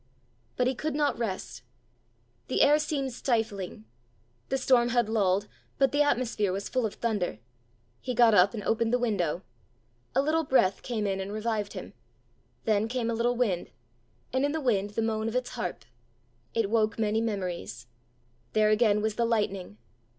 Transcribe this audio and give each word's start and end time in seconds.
But 0.57 0.65
he 0.65 0.73
could 0.73 0.95
not 0.95 1.19
rest. 1.19 1.61
The 2.47 2.63
air 2.63 2.79
seemed 2.79 3.13
stifling. 3.13 3.85
The 4.49 4.57
storm 4.57 4.89
had 4.89 5.07
lulled, 5.07 5.47
but 5.77 5.91
the 5.91 6.01
atmosphere 6.01 6.51
was 6.51 6.69
full 6.69 6.87
of 6.87 6.95
thunder. 6.95 7.37
He 7.99 8.15
got 8.15 8.33
up 8.33 8.55
and 8.55 8.63
opened 8.63 8.91
the 8.91 8.97
window. 8.97 9.43
A 10.15 10.21
little 10.23 10.43
breath 10.43 10.81
came 10.81 11.05
in 11.05 11.19
and 11.19 11.31
revived 11.31 11.73
him; 11.73 11.93
then 12.65 12.87
came 12.87 13.11
a 13.11 13.13
little 13.13 13.35
wind, 13.35 13.69
and 14.33 14.43
in 14.43 14.53
the 14.53 14.59
wind 14.59 14.89
the 14.89 15.03
moan 15.03 15.27
of 15.27 15.35
its 15.35 15.51
harp. 15.51 15.85
It 16.55 16.71
woke 16.71 16.97
many 16.97 17.21
memories. 17.21 17.85
There 18.53 18.71
again 18.71 19.03
was 19.03 19.17
the 19.17 19.25
lightning! 19.25 19.77